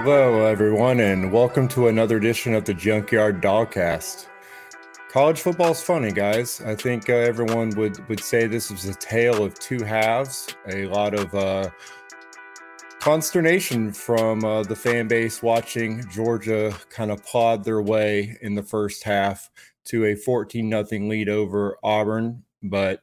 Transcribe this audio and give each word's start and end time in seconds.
Hello, 0.00 0.46
everyone, 0.46 1.00
and 1.00 1.32
welcome 1.32 1.66
to 1.66 1.88
another 1.88 2.18
edition 2.18 2.54
of 2.54 2.64
the 2.64 2.72
Junkyard 2.72 3.42
Dogcast. 3.42 4.28
College 5.10 5.40
football 5.40 5.72
is 5.72 5.82
funny, 5.82 6.12
guys. 6.12 6.62
I 6.64 6.76
think 6.76 7.10
uh, 7.10 7.14
everyone 7.14 7.70
would 7.70 8.08
would 8.08 8.20
say 8.20 8.46
this 8.46 8.70
is 8.70 8.84
a 8.84 8.94
tale 8.94 9.42
of 9.42 9.58
two 9.58 9.82
halves. 9.82 10.54
A 10.68 10.86
lot 10.86 11.14
of 11.14 11.34
uh, 11.34 11.70
consternation 13.00 13.92
from 13.92 14.44
uh, 14.44 14.62
the 14.62 14.76
fan 14.76 15.08
base 15.08 15.42
watching 15.42 16.08
Georgia 16.08 16.72
kind 16.90 17.10
of 17.10 17.24
plod 17.24 17.64
their 17.64 17.82
way 17.82 18.38
in 18.40 18.54
the 18.54 18.62
first 18.62 19.02
half 19.02 19.50
to 19.86 20.04
a 20.04 20.14
14 20.14 20.68
nothing 20.68 21.08
lead 21.08 21.28
over 21.28 21.76
Auburn, 21.82 22.44
but 22.62 23.02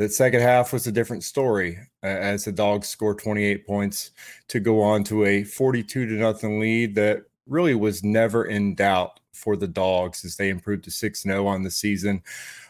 the 0.00 0.08
second 0.08 0.40
half 0.40 0.72
was 0.72 0.86
a 0.86 0.92
different 0.92 1.22
story 1.22 1.78
as 2.02 2.46
the 2.46 2.52
dogs 2.52 2.88
scored 2.88 3.18
28 3.18 3.66
points 3.66 4.12
to 4.48 4.58
go 4.58 4.80
on 4.80 5.04
to 5.04 5.26
a 5.26 5.44
42 5.44 6.06
to 6.06 6.12
nothing 6.14 6.58
lead 6.58 6.94
that 6.94 7.24
really 7.46 7.74
was 7.74 8.02
never 8.02 8.46
in 8.46 8.74
doubt 8.74 9.20
for 9.34 9.56
the 9.56 9.68
dogs 9.68 10.24
as 10.24 10.36
they 10.36 10.48
improved 10.48 10.84
to 10.84 10.90
6 10.90 11.22
0 11.22 11.46
on 11.46 11.62
the 11.64 11.70
season. 11.70 12.22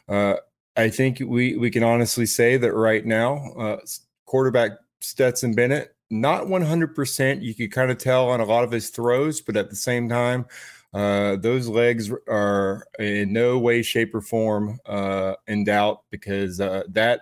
Uh, 0.09 0.39
I 0.77 0.91
think 0.91 1.23
we, 1.25 1.57
we 1.57 1.71
can 1.71 1.85
honestly 1.85 2.27
say 2.27 2.57
that 2.57 2.73
right 2.73 3.07
now, 3.07 3.53
uh, 3.53 3.77
quarterback 4.27 4.73
Stetson 5.01 5.55
Bennett, 5.55 5.95
not 6.11 6.47
100%. 6.47 7.43
You 7.43 7.55
could 7.55 7.71
kind 7.71 7.93
of 7.93 7.99
tell 7.99 8.29
on 8.29 8.41
a 8.41 8.45
lot 8.45 8.65
of 8.65 8.73
his 8.73 8.91
throws, 8.91 9.41
but 9.41 9.57
at 9.57 9.71
the 9.71 9.77
same 9.77 10.09
time, 10.09 10.47
uh, 10.93 11.37
those 11.37 11.69
legs 11.69 12.11
are 12.29 12.85
in 12.99 13.33
no 13.33 13.59
way, 13.59 13.83
shape, 13.83 14.15
or 14.15 14.21
form 14.21 14.79
uh, 14.87 15.35
in 15.47 15.65
doubt 15.65 16.03
because 16.11 16.61
uh, 16.61 16.83
that 16.89 17.21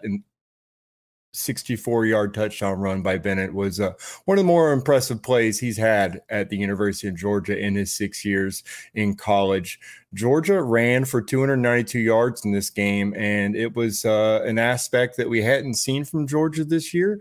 64 1.33 2.07
yard 2.07 2.34
touchdown 2.34 2.79
run 2.79 3.03
by 3.03 3.19
Bennett 3.19 3.53
was 3.53 3.79
uh, 3.79 3.92
one 4.25 4.39
of 4.39 4.45
the 4.45 4.47
more 4.47 4.73
impressive 4.73 5.23
plays 5.23 5.59
he's 5.59 5.77
had 5.77 6.23
at 6.31 6.48
the 6.48 6.57
University 6.57 7.09
of 7.09 7.17
Georgia 7.17 7.59
in 7.59 7.75
his 7.75 7.95
six 7.95 8.25
years 8.25 8.65
in 8.95 9.15
college. 9.15 9.79
Georgia 10.14 10.62
ran 10.62 11.05
for 11.05 11.20
292 11.20 11.98
yards 11.98 12.45
in 12.45 12.53
this 12.53 12.70
game, 12.70 13.14
and 13.17 13.55
it 13.55 13.77
was 13.77 14.05
uh, 14.07 14.42
an 14.47 14.59
aspect 14.59 15.17
that 15.19 15.29
we 15.29 15.42
hadn't 15.42 15.75
seen 15.75 16.05
from 16.05 16.27
Georgia 16.27 16.64
this 16.64 16.95
year. 16.95 17.20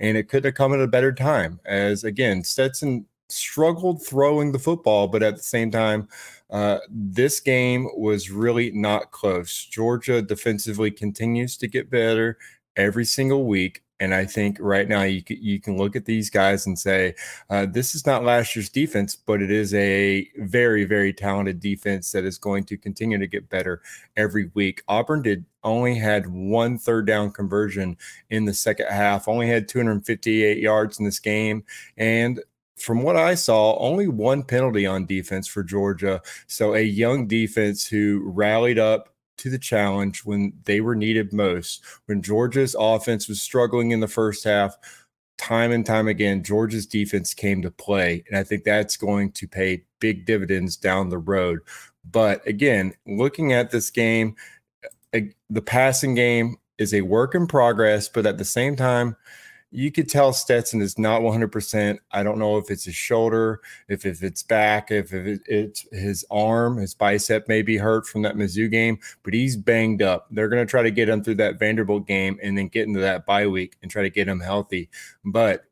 And 0.00 0.16
it 0.16 0.28
could 0.28 0.44
have 0.44 0.54
come 0.54 0.72
at 0.72 0.80
a 0.80 0.86
better 0.86 1.12
time, 1.12 1.58
as 1.66 2.04
again, 2.04 2.44
Stetson 2.44 3.04
struggled 3.28 4.04
throwing 4.04 4.52
the 4.52 4.58
football, 4.58 5.08
but 5.08 5.22
at 5.22 5.36
the 5.36 5.42
same 5.42 5.70
time, 5.70 6.08
uh, 6.50 6.78
this 6.88 7.40
game 7.40 7.88
was 7.96 8.30
really 8.30 8.70
not 8.70 9.10
close. 9.10 9.64
Georgia 9.66 10.22
defensively 10.22 10.90
continues 10.90 11.56
to 11.58 11.68
get 11.68 11.90
better 11.90 12.38
every 12.76 13.04
single 13.04 13.46
week. 13.46 13.82
And 14.00 14.14
I 14.14 14.26
think 14.26 14.58
right 14.60 14.88
now 14.88 15.02
you 15.02 15.22
can, 15.24 15.42
you 15.42 15.60
can 15.60 15.76
look 15.76 15.96
at 15.96 16.04
these 16.04 16.30
guys 16.30 16.66
and 16.66 16.78
say, 16.78 17.14
uh, 17.50 17.66
this 17.66 17.96
is 17.96 18.06
not 18.06 18.22
last 18.22 18.54
year's 18.54 18.68
defense, 18.68 19.16
but 19.16 19.42
it 19.42 19.50
is 19.50 19.74
a 19.74 20.28
very, 20.36 20.84
very 20.84 21.12
talented 21.12 21.58
defense 21.58 22.12
that 22.12 22.24
is 22.24 22.38
going 22.38 22.62
to 22.64 22.76
continue 22.76 23.18
to 23.18 23.26
get 23.26 23.50
better 23.50 23.82
every 24.16 24.52
week. 24.54 24.82
Auburn 24.86 25.22
did 25.22 25.44
only 25.64 25.96
had 25.96 26.28
one 26.28 26.78
third 26.78 27.06
down 27.06 27.32
conversion 27.32 27.96
in 28.30 28.44
the 28.44 28.54
second 28.54 28.86
half, 28.86 29.26
only 29.26 29.48
had 29.48 29.68
258 29.68 30.58
yards 30.58 31.00
in 31.00 31.04
this 31.04 31.18
game. 31.18 31.64
And 31.96 32.40
from 32.80 33.02
what 33.02 33.16
I 33.16 33.34
saw, 33.34 33.76
only 33.78 34.08
one 34.08 34.42
penalty 34.42 34.86
on 34.86 35.06
defense 35.06 35.46
for 35.46 35.62
Georgia. 35.62 36.22
So 36.46 36.74
a 36.74 36.82
young 36.82 37.26
defense 37.26 37.86
who 37.86 38.22
rallied 38.24 38.78
up 38.78 39.14
to 39.38 39.50
the 39.50 39.58
challenge 39.58 40.24
when 40.24 40.52
they 40.64 40.80
were 40.80 40.96
needed 40.96 41.32
most. 41.32 41.84
When 42.06 42.22
Georgia's 42.22 42.76
offense 42.78 43.28
was 43.28 43.40
struggling 43.40 43.92
in 43.92 44.00
the 44.00 44.08
first 44.08 44.44
half, 44.44 44.76
time 45.38 45.72
and 45.72 45.86
time 45.86 46.08
again, 46.08 46.42
Georgia's 46.42 46.86
defense 46.86 47.32
came 47.32 47.62
to 47.62 47.70
play. 47.70 48.24
And 48.28 48.36
I 48.36 48.42
think 48.42 48.64
that's 48.64 48.96
going 48.96 49.32
to 49.32 49.48
pay 49.48 49.84
big 50.00 50.26
dividends 50.26 50.76
down 50.76 51.08
the 51.08 51.18
road. 51.18 51.60
But 52.10 52.46
again, 52.46 52.94
looking 53.06 53.52
at 53.52 53.70
this 53.70 53.90
game, 53.90 54.36
eh, 55.12 55.28
the 55.48 55.62
passing 55.62 56.14
game 56.14 56.56
is 56.78 56.92
a 56.92 57.02
work 57.02 57.34
in 57.34 57.46
progress, 57.46 58.08
but 58.08 58.26
at 58.26 58.38
the 58.38 58.44
same 58.44 58.76
time, 58.76 59.16
you 59.70 59.92
could 59.92 60.08
tell 60.08 60.32
Stetson 60.32 60.80
is 60.80 60.98
not 60.98 61.20
100%. 61.20 61.98
I 62.10 62.22
don't 62.22 62.38
know 62.38 62.56
if 62.56 62.70
it's 62.70 62.84
his 62.84 62.94
shoulder, 62.94 63.60
if, 63.88 64.06
if 64.06 64.22
it's 64.22 64.42
back, 64.42 64.90
if, 64.90 65.12
if 65.12 65.40
it's 65.46 65.86
his 65.92 66.24
arm, 66.30 66.78
his 66.78 66.94
bicep 66.94 67.48
may 67.48 67.60
be 67.60 67.76
hurt 67.76 68.06
from 68.06 68.22
that 68.22 68.36
Mizzou 68.36 68.70
game, 68.70 68.98
but 69.22 69.34
he's 69.34 69.56
banged 69.56 70.00
up. 70.00 70.26
They're 70.30 70.48
going 70.48 70.66
to 70.66 70.70
try 70.70 70.82
to 70.82 70.90
get 70.90 71.08
him 71.08 71.22
through 71.22 71.36
that 71.36 71.58
Vanderbilt 71.58 72.06
game 72.06 72.38
and 72.42 72.56
then 72.56 72.68
get 72.68 72.86
into 72.86 73.00
that 73.00 73.26
bye 73.26 73.46
week 73.46 73.76
and 73.82 73.90
try 73.90 74.02
to 74.02 74.10
get 74.10 74.28
him 74.28 74.40
healthy. 74.40 74.88
But 75.24 75.64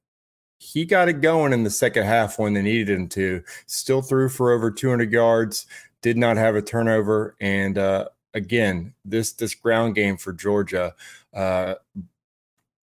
he 0.58 0.84
got 0.84 1.08
it 1.08 1.20
going 1.20 1.52
in 1.52 1.64
the 1.64 1.70
second 1.70 2.04
half 2.04 2.38
when 2.38 2.52
they 2.52 2.62
needed 2.62 2.90
him 2.90 3.08
to. 3.08 3.42
Still 3.66 4.02
threw 4.02 4.28
for 4.28 4.52
over 4.52 4.70
200 4.70 5.10
yards, 5.10 5.66
did 6.02 6.18
not 6.18 6.36
have 6.36 6.54
a 6.54 6.62
turnover. 6.62 7.34
And 7.40 7.78
uh, 7.78 8.08
again, 8.34 8.94
this 9.04 9.32
this 9.32 9.54
ground 9.54 9.94
game 9.94 10.16
for 10.16 10.32
Georgia. 10.32 10.94
Uh, 11.32 11.74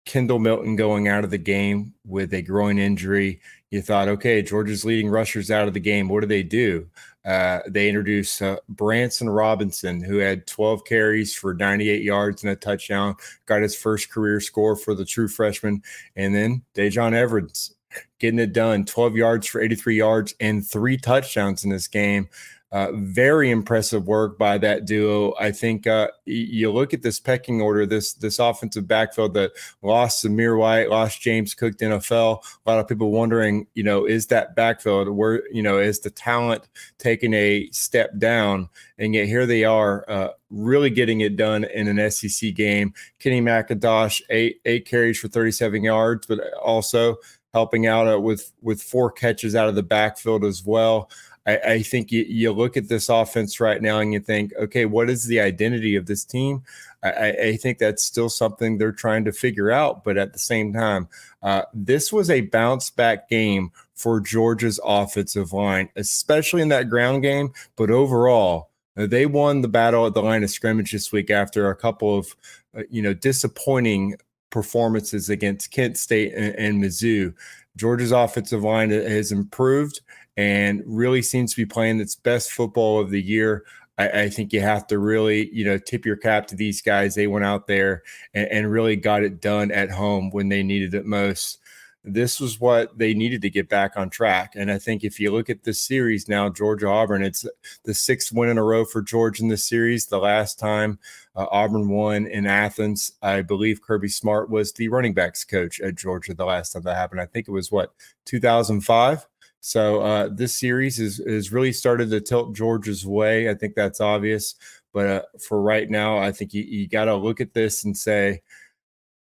Kendall 0.08 0.38
Milton 0.38 0.74
going 0.74 1.06
out 1.06 1.22
of 1.22 1.30
the 1.30 1.38
game 1.38 1.92
with 2.06 2.32
a 2.32 2.40
groin 2.40 2.78
injury. 2.78 3.40
You 3.70 3.82
thought, 3.82 4.08
okay, 4.08 4.40
Georgia's 4.40 4.82
leading 4.82 5.10
rushers 5.10 5.50
out 5.50 5.68
of 5.68 5.74
the 5.74 5.80
game. 5.80 6.08
What 6.08 6.22
do 6.22 6.26
they 6.26 6.42
do? 6.42 6.88
Uh, 7.26 7.60
they 7.68 7.88
introduce 7.88 8.40
uh, 8.40 8.56
Branson 8.70 9.28
Robinson, 9.28 10.02
who 10.02 10.16
had 10.16 10.46
12 10.46 10.86
carries 10.86 11.34
for 11.34 11.52
98 11.52 12.02
yards 12.02 12.42
and 12.42 12.50
a 12.50 12.56
touchdown, 12.56 13.16
got 13.44 13.60
his 13.60 13.76
first 13.76 14.10
career 14.10 14.40
score 14.40 14.76
for 14.76 14.94
the 14.94 15.04
true 15.04 15.28
freshman. 15.28 15.82
And 16.16 16.34
then 16.34 16.62
Daijun 16.74 17.12
Evans 17.12 17.74
getting 18.18 18.40
it 18.40 18.54
done 18.54 18.86
12 18.86 19.14
yards 19.14 19.46
for 19.46 19.60
83 19.60 19.96
yards 19.96 20.34
and 20.40 20.66
three 20.66 20.96
touchdowns 20.96 21.64
in 21.64 21.70
this 21.70 21.86
game. 21.86 22.30
Uh, 22.70 22.92
very 22.92 23.50
impressive 23.50 24.06
work 24.06 24.38
by 24.38 24.58
that 24.58 24.84
duo. 24.84 25.34
I 25.40 25.52
think 25.52 25.86
uh, 25.86 26.08
you 26.26 26.70
look 26.70 26.92
at 26.92 27.00
this 27.00 27.18
pecking 27.18 27.62
order, 27.62 27.86
this 27.86 28.12
this 28.12 28.38
offensive 28.38 28.86
backfield 28.86 29.32
that 29.34 29.52
lost 29.80 30.22
Zamir 30.22 30.58
White, 30.58 30.90
lost 30.90 31.22
James 31.22 31.54
Cook 31.54 31.78
to 31.78 31.86
NFL. 31.86 32.42
A 32.66 32.70
lot 32.70 32.78
of 32.78 32.86
people 32.86 33.10
wondering, 33.10 33.66
you 33.72 33.82
know, 33.82 34.04
is 34.04 34.26
that 34.26 34.54
backfield 34.54 35.08
where 35.08 35.42
you 35.50 35.62
know 35.62 35.78
is 35.78 36.00
the 36.00 36.10
talent 36.10 36.68
taking 36.98 37.32
a 37.32 37.70
step 37.70 38.18
down? 38.18 38.68
And 38.98 39.14
yet 39.14 39.28
here 39.28 39.46
they 39.46 39.64
are, 39.64 40.04
uh, 40.06 40.28
really 40.50 40.90
getting 40.90 41.22
it 41.22 41.36
done 41.36 41.64
in 41.64 41.88
an 41.88 42.10
SEC 42.10 42.54
game. 42.54 42.92
Kenny 43.18 43.40
McIntosh 43.40 44.20
eight 44.28 44.60
eight 44.66 44.86
carries 44.86 45.18
for 45.18 45.28
37 45.28 45.82
yards, 45.84 46.26
but 46.26 46.52
also 46.54 47.16
helping 47.54 47.86
out 47.86 48.12
uh, 48.12 48.20
with 48.20 48.52
with 48.60 48.82
four 48.82 49.10
catches 49.10 49.54
out 49.54 49.68
of 49.68 49.74
the 49.74 49.82
backfield 49.82 50.44
as 50.44 50.64
well. 50.64 51.10
I, 51.48 51.56
I 51.56 51.82
think 51.82 52.12
you, 52.12 52.26
you, 52.28 52.52
look 52.52 52.76
at 52.76 52.88
this 52.88 53.08
offense 53.08 53.58
right 53.58 53.80
now 53.80 54.00
and 54.00 54.12
you 54.12 54.20
think, 54.20 54.52
okay, 54.56 54.84
what 54.84 55.08
is 55.08 55.24
the 55.26 55.40
identity 55.40 55.96
of 55.96 56.04
this 56.04 56.22
team? 56.22 56.62
I, 57.02 57.30
I 57.30 57.56
think 57.56 57.78
that's 57.78 58.04
still 58.04 58.28
something 58.28 58.76
they're 58.76 58.92
trying 58.92 59.24
to 59.24 59.32
figure 59.32 59.70
out. 59.70 60.04
But 60.04 60.18
at 60.18 60.34
the 60.34 60.38
same 60.38 60.74
time, 60.74 61.08
uh, 61.42 61.62
this 61.72 62.12
was 62.12 62.28
a 62.28 62.42
bounce 62.42 62.90
back 62.90 63.30
game 63.30 63.72
for 63.94 64.20
Georgia's 64.20 64.78
offensive 64.84 65.54
line, 65.54 65.88
especially 65.96 66.60
in 66.60 66.68
that 66.68 66.90
ground 66.90 67.22
game. 67.22 67.52
But 67.76 67.90
overall, 67.90 68.68
uh, 68.98 69.06
they 69.06 69.24
won 69.24 69.62
the 69.62 69.68
battle 69.68 70.06
at 70.06 70.12
the 70.12 70.22
line 70.22 70.44
of 70.44 70.50
scrimmage 70.50 70.92
this 70.92 71.12
week 71.12 71.30
after 71.30 71.70
a 71.70 71.76
couple 71.76 72.18
of, 72.18 72.36
uh, 72.76 72.82
you 72.90 73.00
know, 73.00 73.14
disappointing 73.14 74.16
performances 74.50 75.30
against 75.30 75.70
Kent 75.70 75.96
State 75.96 76.34
and, 76.34 76.54
and 76.56 76.82
Mizzou. 76.82 77.32
Georgia's 77.78 78.12
offensive 78.12 78.64
line 78.64 78.90
has 78.90 79.32
improved 79.32 80.00
and 80.36 80.82
really 80.84 81.22
seems 81.22 81.52
to 81.52 81.56
be 81.56 81.66
playing 81.66 82.00
its 82.00 82.16
best 82.16 82.52
football 82.52 83.00
of 83.00 83.10
the 83.10 83.22
year. 83.22 83.64
I, 83.96 84.08
I, 84.08 84.28
think 84.28 84.52
you 84.52 84.60
have 84.60 84.86
to 84.88 84.98
really, 84.98 85.48
you 85.52 85.64
know, 85.64 85.78
tip 85.78 86.04
your 86.04 86.16
cap 86.16 86.46
to 86.48 86.56
these 86.56 86.82
guys. 86.82 87.14
They 87.14 87.26
went 87.26 87.44
out 87.44 87.66
there 87.66 88.02
and, 88.34 88.48
and 88.48 88.70
really 88.70 88.96
got 88.96 89.22
it 89.22 89.40
done 89.40 89.70
at 89.70 89.90
home 89.90 90.30
when 90.30 90.48
they 90.48 90.62
needed 90.62 90.94
it 90.94 91.06
most. 91.06 91.58
This 92.04 92.40
was 92.40 92.60
what 92.60 92.96
they 92.96 93.12
needed 93.12 93.42
to 93.42 93.50
get 93.50 93.68
back 93.68 93.96
on 93.96 94.08
track. 94.08 94.52
And 94.54 94.70
I 94.70 94.78
think 94.78 95.04
if 95.04 95.18
you 95.18 95.30
look 95.30 95.50
at 95.50 95.64
this 95.64 95.80
series 95.80 96.28
now, 96.28 96.48
Georgia 96.48 96.88
Auburn, 96.88 97.22
it's 97.22 97.44
the 97.84 97.92
sixth 97.92 98.32
win 98.32 98.48
in 98.48 98.56
a 98.58 98.62
row 98.62 98.84
for 98.84 99.02
Georgia 99.02 99.42
in 99.42 99.48
this 99.48 99.68
series. 99.68 100.06
The 100.06 100.18
last 100.18 100.58
time 100.58 100.98
uh, 101.34 101.46
Auburn 101.50 101.88
won 101.88 102.26
in 102.26 102.46
Athens, 102.46 103.12
I 103.20 103.42
believe 103.42 103.82
Kirby 103.82 104.08
Smart 104.08 104.48
was 104.48 104.72
the 104.72 104.88
running 104.88 105.12
backs 105.12 105.44
coach 105.44 105.80
at 105.80 105.96
Georgia 105.96 106.34
the 106.34 106.46
last 106.46 106.72
time 106.72 106.82
that 106.82 106.96
happened. 106.96 107.20
I 107.20 107.26
think 107.26 107.48
it 107.48 107.52
was 107.52 107.72
what, 107.72 107.92
2005? 108.26 109.26
So 109.60 110.00
uh, 110.00 110.28
this 110.32 110.58
series 110.58 111.00
is 111.00 111.18
is 111.20 111.52
really 111.52 111.72
started 111.72 112.10
to 112.10 112.20
tilt 112.20 112.54
Georgia's 112.54 113.04
way. 113.04 113.50
I 113.50 113.54
think 113.54 113.74
that's 113.74 114.00
obvious. 114.00 114.54
But 114.92 115.06
uh, 115.06 115.22
for 115.46 115.60
right 115.60 115.90
now, 115.90 116.18
I 116.18 116.32
think 116.32 116.54
you, 116.54 116.62
you 116.62 116.88
got 116.88 117.06
to 117.06 117.16
look 117.16 117.40
at 117.40 117.54
this 117.54 117.84
and 117.84 117.96
say 117.96 118.40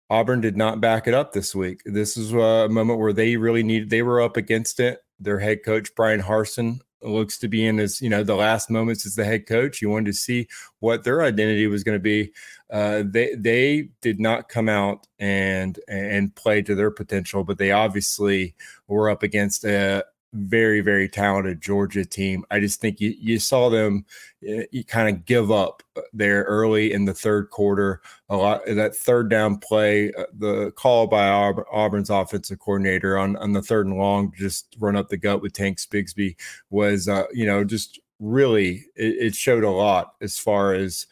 Auburn 0.08 0.40
did 0.40 0.56
not 0.56 0.80
back 0.80 1.06
it 1.06 1.14
up 1.14 1.32
this 1.32 1.54
week. 1.54 1.82
This 1.84 2.16
is 2.16 2.32
a 2.32 2.68
moment 2.68 2.98
where 2.98 3.12
they 3.12 3.36
really 3.36 3.62
needed. 3.62 3.90
They 3.90 4.02
were 4.02 4.20
up 4.20 4.36
against 4.36 4.78
it. 4.80 5.00
Their 5.18 5.38
head 5.38 5.64
coach 5.64 5.94
Bryan 5.94 6.20
Harsin, 6.20 6.80
looks 7.02 7.38
to 7.38 7.48
be 7.48 7.66
in 7.66 7.78
his 7.78 8.00
you 8.00 8.08
know 8.08 8.22
the 8.22 8.34
last 8.34 8.70
moments 8.70 9.06
as 9.06 9.14
the 9.14 9.24
head 9.24 9.46
coach. 9.46 9.80
You 9.80 9.90
wanted 9.90 10.06
to 10.06 10.12
see 10.14 10.48
what 10.80 11.04
their 11.04 11.22
identity 11.22 11.66
was 11.66 11.84
going 11.84 11.96
to 11.96 12.02
be. 12.02 12.32
Uh, 12.70 13.02
they 13.06 13.34
they 13.34 13.88
did 14.00 14.20
not 14.20 14.48
come 14.48 14.68
out 14.68 15.06
and 15.18 15.78
and 15.88 16.34
play 16.34 16.62
to 16.62 16.74
their 16.74 16.90
potential, 16.90 17.44
but 17.44 17.58
they 17.58 17.72
obviously 17.72 18.54
were 18.88 19.10
up 19.10 19.22
against 19.22 19.64
a 19.64 20.04
very, 20.36 20.80
very 20.80 21.08
talented 21.08 21.60
Georgia 21.60 22.04
team. 22.04 22.44
I 22.50 22.60
just 22.60 22.80
think 22.80 23.00
you, 23.00 23.14
you 23.18 23.38
saw 23.38 23.68
them 23.68 24.04
eh, 24.46 24.64
you 24.70 24.84
kind 24.84 25.08
of 25.08 25.24
give 25.24 25.50
up 25.50 25.82
there 26.12 26.44
early 26.44 26.92
in 26.92 27.04
the 27.04 27.14
third 27.14 27.50
quarter. 27.50 28.00
A 28.28 28.36
lot 28.36 28.62
that 28.66 28.94
third 28.94 29.30
down 29.30 29.58
play, 29.58 30.12
uh, 30.12 30.24
the 30.38 30.70
call 30.72 31.06
by 31.06 31.28
Auburn's 31.28 32.10
offensive 32.10 32.58
coordinator 32.58 33.18
on, 33.18 33.36
on 33.36 33.52
the 33.52 33.62
third 33.62 33.86
and 33.86 33.96
long, 33.96 34.32
just 34.36 34.76
run 34.78 34.96
up 34.96 35.08
the 35.08 35.16
gut 35.16 35.42
with 35.42 35.52
Tanks 35.52 35.86
Bigsby 35.86 36.36
was, 36.70 37.08
uh, 37.08 37.24
you 37.32 37.46
know, 37.46 37.64
just 37.64 38.00
really 38.18 38.86
it, 38.96 39.16
it 39.18 39.34
showed 39.34 39.64
a 39.64 39.70
lot 39.70 40.14
as 40.20 40.38
far 40.38 40.72
as 40.74 41.06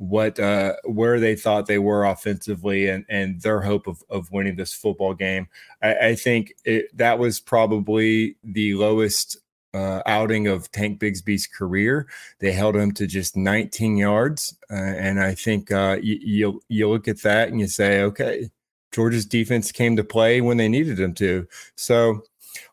what 0.00 0.40
uh, 0.40 0.76
where 0.84 1.20
they 1.20 1.36
thought 1.36 1.66
they 1.66 1.78
were 1.78 2.06
offensively 2.06 2.88
and 2.88 3.04
and 3.10 3.42
their 3.42 3.60
hope 3.60 3.86
of, 3.86 4.02
of 4.08 4.30
winning 4.32 4.56
this 4.56 4.72
football 4.72 5.12
game. 5.12 5.46
I, 5.82 5.94
I 5.94 6.14
think 6.14 6.54
it, 6.64 6.96
that 6.96 7.18
was 7.18 7.38
probably 7.38 8.36
the 8.42 8.74
lowest 8.76 9.36
uh, 9.74 10.00
outing 10.06 10.46
of 10.46 10.72
Tank 10.72 11.00
Bigsby's 11.00 11.46
career. 11.46 12.08
They 12.38 12.50
held 12.50 12.76
him 12.76 12.92
to 12.92 13.06
just 13.06 13.36
19 13.36 13.98
yards, 13.98 14.56
uh, 14.70 14.74
and 14.74 15.20
I 15.20 15.34
think 15.34 15.70
uh, 15.70 15.98
you, 16.02 16.18
you 16.22 16.62
you 16.68 16.88
look 16.88 17.06
at 17.06 17.20
that 17.20 17.48
and 17.48 17.60
you 17.60 17.66
say, 17.66 18.00
okay, 18.00 18.48
Georgia's 18.92 19.26
defense 19.26 19.70
came 19.70 19.96
to 19.96 20.04
play 20.04 20.40
when 20.40 20.56
they 20.56 20.68
needed 20.68 20.96
them 20.96 21.12
to. 21.16 21.46
So 21.76 22.22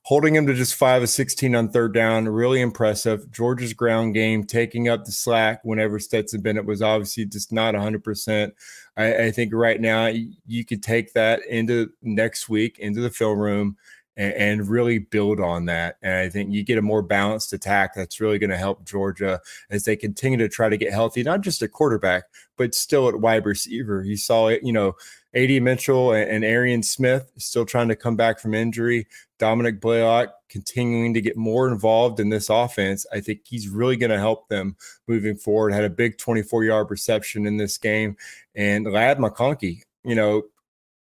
holding 0.04 0.36
him 0.36 0.48
to 0.48 0.54
just 0.54 0.76
five 0.76 1.04
of 1.04 1.10
16 1.10 1.54
on 1.56 1.70
third 1.70 1.94
down, 1.94 2.28
really 2.28 2.62
impressive. 2.62 3.32
Georgia's 3.32 3.74
ground 3.74 4.14
game, 4.14 4.44
taking 4.44 4.88
up 4.88 5.06
the 5.06 5.12
slack 5.12 5.60
whenever 5.64 6.00
Stetson 6.00 6.42
Bennett 6.42 6.66
was 6.66 6.82
obviously 6.82 7.26
just 7.26 7.52
not 7.52 7.76
100%. 7.76 8.52
I, 8.96 9.26
I 9.26 9.32
think 9.32 9.54
right 9.54 9.80
now 9.80 10.08
you 10.08 10.66
could 10.66 10.82
take 10.82 11.14
that 11.14 11.46
into 11.46 11.92
next 12.02 12.50
week, 12.50 12.80
into 12.80 13.02
the 13.02 13.10
film 13.10 13.40
room, 13.40 13.78
and, 14.18 14.34
and 14.34 14.70
really 14.70 14.98
build 14.98 15.40
on 15.40 15.66
that. 15.66 15.98
And 16.02 16.16
I 16.16 16.30
think 16.30 16.52
you 16.52 16.64
get 16.64 16.78
a 16.78 16.82
more 16.82 17.02
balanced 17.02 17.54
attack 17.54 17.94
that's 17.94 18.20
really 18.20 18.40
going 18.40 18.50
to 18.50 18.58
help 18.58 18.84
Georgia 18.84 19.40
as 19.70 19.86
they 19.86 19.96
continue 19.96 20.38
to 20.40 20.50
try 20.50 20.68
to 20.68 20.78
get 20.78 20.92
healthy, 20.92 21.24
not 21.24 21.42
just 21.42 21.62
a 21.62 21.68
quarterback, 21.68 22.24
but 22.58 22.76
still 22.76 23.08
at 23.08 23.22
wide 23.22 23.46
receiver. 23.46 24.04
You 24.04 24.18
saw 24.18 24.48
it, 24.48 24.64
you 24.64 24.74
know, 24.74 24.96
AD 25.36 25.62
Mitchell 25.62 26.14
and, 26.14 26.30
and 26.30 26.44
Arian 26.44 26.82
Smith 26.82 27.32
still 27.38 27.66
trying 27.66 27.90
to 27.90 27.96
come 27.96 28.16
back 28.16 28.40
from 28.40 28.56
injury. 28.56 29.08
Dominick 29.38 29.80
Blaylock 29.80 30.34
continuing 30.50 31.14
to 31.14 31.22
get 31.22 31.38
more 31.38 31.68
involved 31.68 32.20
in 32.20 32.30
this 32.30 32.50
offense. 32.50 33.06
I 33.14 33.20
think 33.20 33.42
he's 33.46 33.70
really 33.70 33.98
going 33.98 34.10
to 34.10 34.18
help 34.18 34.50
them 34.50 34.76
moving 35.08 35.38
forward. 35.38 35.74
Had 35.74 35.84
a 35.84 35.90
big 35.90 36.18
24 36.18 36.64
yard 36.64 36.90
reception 36.90 37.46
in 37.46 37.58
this 37.58 37.78
game. 37.78 38.18
And 38.56 38.92
Ladd 38.92 39.20
McConkey, 39.20 39.84
you 40.04 40.16
know, 40.16 40.44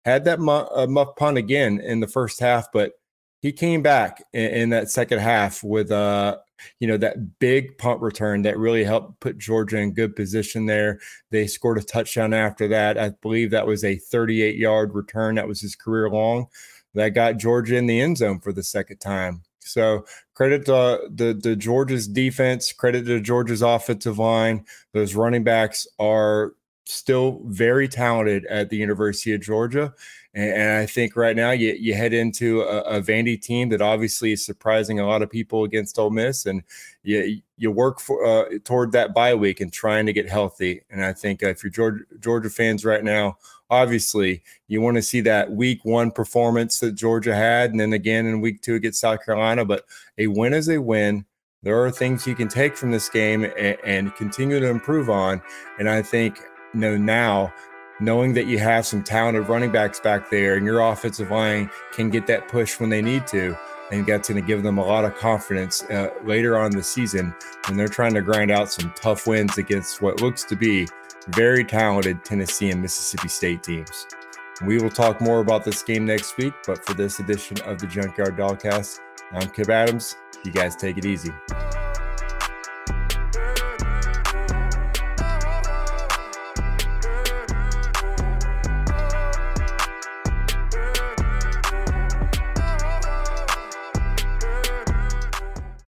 had 0.05 0.25
that 0.25 0.41
muff, 0.41 1.17
punt 1.17 1.39
again 1.39 1.81
in 1.81 2.01
the 2.01 2.07
first 2.07 2.41
half, 2.41 2.71
but 2.73 2.93
he 3.41 3.53
came 3.53 3.83
back 3.83 4.23
in, 4.33 4.51
in 4.51 4.69
that 4.71 4.91
second 4.91 5.21
half 5.21 5.63
with 5.63 5.91
uh 5.91 6.39
you 6.81 6.89
know 6.89 6.97
that 6.97 7.39
big 7.39 7.79
punt 7.79 8.01
return 8.01 8.43
that 8.43 8.59
really 8.59 8.85
helped 8.85 9.21
put 9.21 9.39
Georgia 9.39 9.79
in 9.79 9.95
good 9.95 10.17
position 10.17 10.67
there. 10.67 10.99
They 11.31 11.47
scored 11.47 11.79
a 11.79 11.83
touchdown 11.83 12.35
after 12.35 12.69
that. 12.69 12.99
I 12.99 13.11
believe 13.23 13.51
that 13.51 13.67
was 13.67 13.85
a 13.85 13.97
38 13.97 14.57
yard 14.57 14.95
return. 14.95 15.37
That 15.37 15.49
was 15.49 15.61
his 15.61 15.77
career 15.77 16.11
long. 16.11 16.47
That 16.95 17.11
got 17.11 17.37
Georgia 17.37 17.77
in 17.77 17.87
the 17.87 18.01
end 18.01 18.19
zone 18.19 18.41
for 18.41 18.53
the 18.53 18.63
second 18.63 18.99
time. 18.99 19.43
So 19.61 20.05
credit 20.35 20.65
to 20.67 21.09
the 21.11 21.39
the 21.41 21.55
Georgia's 21.55 22.09
defense, 22.09 22.73
credit 22.73 23.05
to 23.07 23.21
Georgia's 23.21 23.63
offensive 23.63 24.19
line. 24.19 24.65
Those 24.95 25.15
running 25.15 25.45
backs 25.45 25.87
are 25.99 26.55
still 26.87 27.43
very 27.45 27.87
talented 27.87 28.47
at 28.47 28.71
the 28.71 28.77
University 28.77 29.35
of 29.35 29.43
Georgia. 29.43 29.93
And, 30.35 30.53
and 30.53 30.79
I 30.79 30.87
think 30.87 31.17
right 31.17 31.37
now 31.37 31.51
you, 31.51 31.75
you 31.79 31.95
head 31.95 32.13
into 32.13 32.63
a, 32.63 32.81
a, 32.83 33.01
Vandy 33.01 33.41
team 33.41 33.71
that 33.71 33.81
obviously 33.81 34.33
is 34.33 34.45
surprising 34.45 35.01
a 35.01 35.07
lot 35.07 35.23
of 35.23 35.31
people 35.31 35.65
against 35.65 35.99
Ole 35.99 36.11
Miss, 36.11 36.47
and 36.47 36.63
you 37.03 37.41
you 37.57 37.71
work 37.71 37.99
for 38.01 38.25
uh, 38.25 38.45
toward 38.65 38.93
that 38.93 39.15
bye 39.15 39.35
week 39.35 39.61
and 39.61 39.73
trying 39.73 40.07
to 40.07 40.13
get 40.13 40.29
healthy. 40.29 40.83
And 40.91 41.05
I 41.05 41.13
think 41.13 41.43
if 41.43 41.63
you're 41.63 41.71
Georgia, 41.71 42.05
Georgia 42.21 42.51
fans 42.51 42.85
right 42.85 43.03
now, 43.03 43.39
obviously 43.71 44.43
you 44.69 44.81
want 44.81 44.97
to 44.97 45.03
see 45.03 45.21
that 45.23 45.51
week 45.51 45.85
one 45.85 46.11
performance 46.11 46.81
that 46.81 46.93
Georgia 46.93 47.35
had, 47.35 47.71
and 47.71 47.81
then 47.81 47.93
again 47.93 48.27
in 48.27 48.41
week 48.41 48.61
two 48.61 48.75
against 48.75 49.01
South 49.01 49.25
Carolina. 49.25 49.65
But 49.65 49.85
a 50.19 50.27
win 50.27 50.53
is 50.53 50.69
a 50.69 50.81
win. 50.81 51.25
There 51.63 51.83
are 51.83 51.91
things 51.91 52.27
you 52.27 52.37
can 52.37 52.49
take 52.49 52.77
from 52.77 52.93
this 52.93 53.09
game 53.09 53.45
and, 53.45 53.77
and 53.85 54.15
continue 54.15 54.61
to 54.61 54.69
improve 54.69 55.11
on. 55.11 55.43
And 55.79 55.89
I 55.89 56.03
think 56.03 56.39
you 56.75 56.81
know 56.81 56.97
now 56.97 57.53
knowing 58.01 58.33
that 58.35 58.47
you 58.47 58.59
have 58.59 58.87
some 58.87 59.03
talented 59.03 59.49
running 59.49 59.73
backs 59.73 60.01
back 60.01 60.31
there 60.31 60.57
and 60.57 60.65
your 60.65 60.81
offensive 60.81 61.31
line 61.31 61.71
can 61.93 62.11
get 62.11 62.27
that 62.27 62.49
push 62.49 62.79
when 62.79 62.91
they 62.91 63.03
need 63.03 63.27
to. 63.29 63.57
And 63.91 64.07
that's 64.07 64.29
going 64.29 64.41
to 64.41 64.47
give 64.47 64.63
them 64.63 64.79
a 64.79 64.85
lot 64.85 65.05
of 65.05 65.17
confidence 65.17 65.83
uh, 65.85 66.11
later 66.23 66.59
on 66.59 66.73
the 66.73 66.83
season 66.83 67.35
when 67.67 67.79
they're 67.79 67.89
trying 67.89 68.15
to 68.15 68.21
grind 68.21 68.51
out 68.51 68.71
some 68.71 68.93
tough 68.95 69.27
wins 69.27 69.57
against 69.57 70.03
what 70.03 70.21
looks 70.21 70.45
to 70.45 70.57
be 70.57 70.87
very 71.29 71.65
talented 71.65 72.25
Tennessee 72.25 72.71
and 72.71 72.83
Mississippi 72.83 73.29
State 73.29 73.63
teams. 73.63 74.07
We 74.65 74.79
will 74.79 74.91
talk 74.91 75.21
more 75.21 75.41
about 75.41 75.65
this 75.65 75.83
game 75.83 76.05
next 76.05 76.37
week, 76.37 76.53
but 76.67 76.85
for 76.85 76.95
this 76.95 77.21
edition 77.21 77.61
of 77.63 77.79
the 77.79 77.87
Junkyard 77.87 78.37
Dogcast, 78.37 78.99
I'm 79.33 79.49
Kip 79.51 79.69
Adams. 79.69 80.17
You 80.45 80.53
guys 80.53 80.75
take 80.77 80.99
it 80.99 81.05
easy. 81.05 81.33